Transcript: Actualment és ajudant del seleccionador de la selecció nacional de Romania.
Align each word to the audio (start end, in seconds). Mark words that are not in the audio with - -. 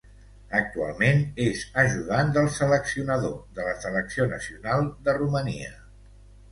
Actualment 0.59 1.19
és 1.45 1.61
ajudant 1.83 2.33
del 2.39 2.49
seleccionador 2.57 3.37
de 3.61 3.69
la 3.69 3.77
selecció 3.87 4.29
nacional 4.37 4.93
de 5.09 5.19
Romania. 5.25 5.73